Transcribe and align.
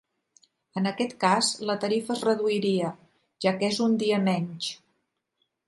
En 0.79 0.87
aquest 0.91 1.13
cas, 1.23 1.49
la 1.71 1.75
tarifa 1.83 2.11
es 2.17 2.25
reduiria, 2.29 2.91
ja 3.47 3.55
que 3.61 3.71
és 3.71 3.81
un 3.89 3.95
dia 4.07 4.21
menys. 4.31 4.75